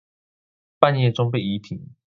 [0.79, 1.91] 半夜中被移平